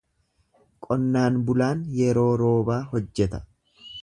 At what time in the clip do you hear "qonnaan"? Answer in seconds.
0.85-1.37